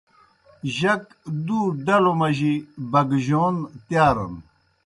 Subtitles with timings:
[0.77, 1.03] جک
[1.45, 2.53] دُو ڈلوْ مجیْ
[2.91, 3.55] بگجون
[3.87, 4.33] تِیارَن۔